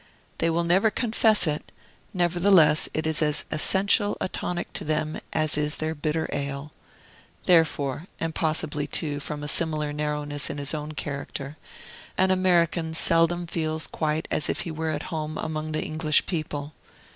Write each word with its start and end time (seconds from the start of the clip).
They 0.39 0.49
will 0.49 0.63
never 0.63 0.89
confess 0.89 1.45
it; 1.45 1.71
nevertheless, 2.11 2.89
it 2.91 3.05
is 3.05 3.21
as 3.21 3.45
essential 3.51 4.17
a 4.19 4.27
tonic 4.27 4.73
to 4.73 4.83
them 4.83 5.19
as 5.31 5.53
their 5.75 5.93
bitter 5.93 6.27
ale. 6.33 6.71
Therefore, 7.45 8.07
and 8.19 8.33
possibly, 8.33 8.87
too, 8.87 9.19
from 9.19 9.43
a 9.43 9.47
similar 9.47 9.93
narrowness 9.93 10.49
in 10.49 10.57
his 10.57 10.73
own 10.73 10.93
character, 10.93 11.55
an 12.17 12.31
American 12.31 12.95
seldom 12.95 13.45
feels 13.45 13.85
quite 13.85 14.27
as 14.31 14.49
if 14.49 14.61
he 14.61 14.71
were 14.71 14.89
at 14.89 15.03
home 15.13 15.37
among 15.37 15.71
the 15.71 15.83
English 15.85 16.25
people. 16.25 16.73